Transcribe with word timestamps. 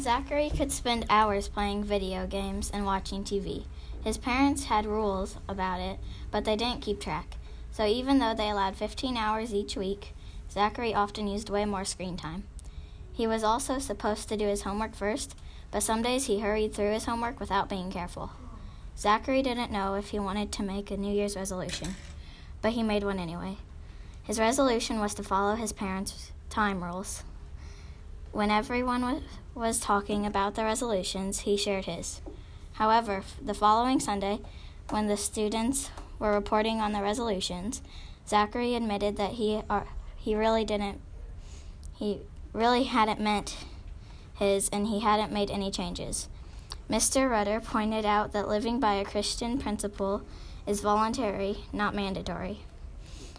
Zachary 0.00 0.50
could 0.50 0.70
spend 0.70 1.06
hours 1.10 1.48
playing 1.48 1.82
video 1.82 2.26
games 2.26 2.70
and 2.72 2.86
watching 2.86 3.24
TV. 3.24 3.64
His 4.04 4.16
parents 4.16 4.64
had 4.64 4.86
rules 4.86 5.36
about 5.48 5.80
it, 5.80 5.98
but 6.30 6.44
they 6.44 6.54
didn't 6.54 6.82
keep 6.82 7.00
track. 7.00 7.36
So 7.72 7.84
even 7.84 8.18
though 8.18 8.32
they 8.32 8.48
allowed 8.48 8.76
15 8.76 9.16
hours 9.16 9.52
each 9.52 9.76
week, 9.76 10.14
Zachary 10.50 10.94
often 10.94 11.26
used 11.26 11.50
way 11.50 11.64
more 11.64 11.84
screen 11.84 12.16
time. 12.16 12.44
He 13.12 13.26
was 13.26 13.42
also 13.42 13.80
supposed 13.80 14.28
to 14.28 14.36
do 14.36 14.46
his 14.46 14.62
homework 14.62 14.94
first, 14.94 15.34
but 15.72 15.82
some 15.82 16.02
days 16.02 16.26
he 16.26 16.38
hurried 16.38 16.74
through 16.74 16.92
his 16.92 17.06
homework 17.06 17.40
without 17.40 17.68
being 17.68 17.90
careful. 17.90 18.30
Zachary 18.96 19.42
didn't 19.42 19.72
know 19.72 19.94
if 19.94 20.10
he 20.10 20.18
wanted 20.18 20.52
to 20.52 20.62
make 20.62 20.90
a 20.90 20.96
New 20.96 21.12
Year's 21.12 21.36
resolution, 21.36 21.96
but 22.62 22.72
he 22.72 22.82
made 22.82 23.02
one 23.02 23.18
anyway. 23.18 23.56
His 24.22 24.38
resolution 24.38 25.00
was 25.00 25.14
to 25.14 25.22
follow 25.24 25.56
his 25.56 25.72
parents' 25.72 26.30
time 26.50 26.84
rules. 26.84 27.24
When 28.30 28.50
everyone 28.50 29.02
was, 29.02 29.22
was 29.58 29.80
talking 29.80 30.24
about 30.24 30.54
the 30.54 30.64
resolutions, 30.64 31.40
he 31.40 31.56
shared 31.56 31.86
his. 31.86 32.20
However, 32.74 33.24
the 33.44 33.54
following 33.54 33.98
Sunday, 33.98 34.38
when 34.90 35.08
the 35.08 35.16
students 35.16 35.90
were 36.18 36.32
reporting 36.32 36.80
on 36.80 36.92
the 36.92 37.02
resolutions, 37.02 37.82
Zachary 38.26 38.74
admitted 38.74 39.16
that 39.16 39.32
he 39.32 39.62
uh, 39.68 39.82
he 40.16 40.34
really 40.34 40.64
didn't 40.64 41.00
he 41.96 42.20
really 42.52 42.84
hadn't 42.84 43.20
meant 43.20 43.56
his 44.34 44.68
and 44.68 44.86
he 44.86 45.00
hadn't 45.00 45.32
made 45.32 45.50
any 45.50 45.70
changes. 45.70 46.28
Mr. 46.88 47.28
Rudder 47.28 47.60
pointed 47.60 48.06
out 48.06 48.32
that 48.32 48.48
living 48.48 48.78
by 48.78 48.94
a 48.94 49.04
Christian 49.04 49.58
principle 49.58 50.22
is 50.66 50.80
voluntary, 50.80 51.64
not 51.72 51.94
mandatory. 51.94 52.60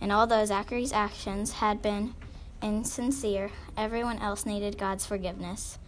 And 0.00 0.10
although 0.10 0.44
Zachary's 0.44 0.92
actions 0.92 1.52
had 1.52 1.80
been 1.80 2.14
insincere, 2.62 3.50
everyone 3.76 4.18
else 4.18 4.44
needed 4.44 4.76
God's 4.76 5.06
forgiveness 5.06 5.78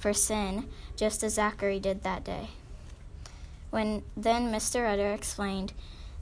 for 0.00 0.12
sin, 0.12 0.66
just 0.96 1.22
as 1.22 1.34
Zachary 1.34 1.78
did 1.78 2.02
that 2.02 2.24
day. 2.24 2.48
When 3.70 4.02
then 4.16 4.50
Mr. 4.50 4.82
Rudder 4.82 5.12
explained 5.12 5.72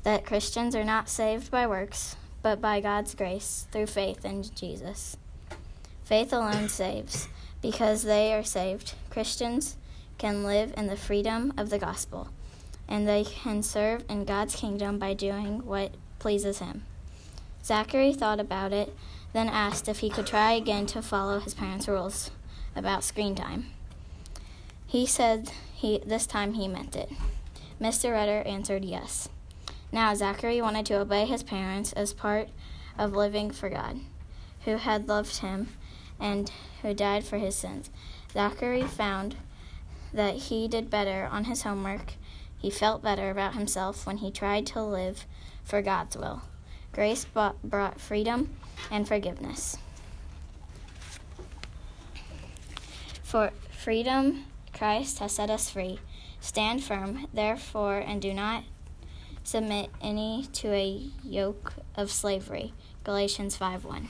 that 0.02 0.26
Christians 0.26 0.76
are 0.76 0.84
not 0.84 1.08
saved 1.08 1.50
by 1.50 1.66
works, 1.66 2.16
but 2.42 2.60
by 2.60 2.80
God's 2.80 3.14
grace 3.14 3.66
through 3.72 3.86
faith 3.86 4.24
in 4.24 4.42
Jesus. 4.42 5.16
Faith 6.04 6.32
alone 6.32 6.68
saves. 6.68 7.28
Because 7.60 8.04
they 8.04 8.32
are 8.34 8.44
saved, 8.44 8.94
Christians 9.10 9.76
can 10.16 10.44
live 10.44 10.72
in 10.76 10.86
the 10.86 10.96
freedom 10.96 11.52
of 11.56 11.70
the 11.70 11.78
gospel, 11.78 12.28
and 12.86 13.08
they 13.08 13.24
can 13.24 13.62
serve 13.62 14.04
in 14.08 14.24
God's 14.24 14.54
kingdom 14.54 14.98
by 14.98 15.14
doing 15.14 15.66
what 15.66 15.94
pleases 16.20 16.58
Him. 16.60 16.84
Zachary 17.64 18.12
thought 18.12 18.40
about 18.40 18.72
it, 18.72 18.94
then 19.32 19.48
asked 19.48 19.88
if 19.88 19.98
he 19.98 20.08
could 20.08 20.26
try 20.26 20.52
again 20.52 20.86
to 20.86 21.02
follow 21.02 21.38
his 21.38 21.54
parents' 21.54 21.88
rules 21.88 22.30
about 22.74 23.04
screen 23.04 23.34
time. 23.34 23.66
He 24.88 25.04
said 25.04 25.52
he 25.74 26.00
this 26.04 26.26
time 26.26 26.54
he 26.54 26.66
meant 26.66 26.96
it. 26.96 27.12
Mr. 27.78 28.12
Rudder 28.12 28.42
answered 28.46 28.86
yes. 28.86 29.28
Now 29.92 30.14
Zachary 30.14 30.62
wanted 30.62 30.86
to 30.86 30.98
obey 30.98 31.26
his 31.26 31.42
parents 31.42 31.92
as 31.92 32.14
part 32.14 32.48
of 32.96 33.12
living 33.12 33.50
for 33.50 33.68
God, 33.68 34.00
who 34.64 34.78
had 34.78 35.06
loved 35.06 35.36
him 35.36 35.68
and 36.18 36.50
who 36.80 36.94
died 36.94 37.24
for 37.24 37.36
his 37.36 37.54
sins. 37.54 37.90
Zachary 38.32 38.82
found 38.82 39.36
that 40.12 40.34
he 40.34 40.66
did 40.66 40.88
better 40.88 41.28
on 41.30 41.44
his 41.44 41.62
homework. 41.62 42.14
He 42.56 42.70
felt 42.70 43.02
better 43.02 43.30
about 43.30 43.54
himself 43.54 44.06
when 44.06 44.16
he 44.16 44.30
tried 44.30 44.66
to 44.68 44.82
live 44.82 45.26
for 45.62 45.82
God's 45.82 46.16
will. 46.16 46.42
Grace 46.92 47.26
brought 47.26 48.00
freedom 48.00 48.56
and 48.90 49.06
forgiveness. 49.06 49.76
For 53.22 53.50
freedom, 53.70 54.46
Christ 54.78 55.18
has 55.18 55.32
set 55.32 55.50
us 55.50 55.68
free. 55.68 55.98
Stand 56.40 56.84
firm, 56.84 57.26
therefore, 57.34 57.98
and 57.98 58.22
do 58.22 58.32
not 58.32 58.62
submit 59.42 59.90
any 60.00 60.46
to 60.52 60.68
a 60.72 61.10
yoke 61.24 61.74
of 61.96 62.12
slavery. 62.12 62.72
Galatians 63.02 63.56
5 63.56 63.84
1. 63.84 64.08